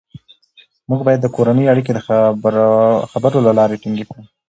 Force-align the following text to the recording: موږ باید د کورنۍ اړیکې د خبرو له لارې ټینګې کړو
موږ 0.89 0.99
باید 1.07 1.19
د 1.23 1.27
کورنۍ 1.35 1.65
اړیکې 1.69 1.91
د 1.93 1.99
خبرو 3.11 3.39
له 3.45 3.51
لارې 3.59 3.79
ټینګې 3.81 4.05
کړو 4.09 4.23